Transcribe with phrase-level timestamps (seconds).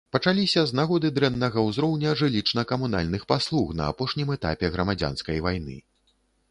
[0.15, 5.81] Пачаліся з нагоды дрэннага ўзроўня жылічна-камунальных паслуг на апошнім этапе грамадзянскай вайны.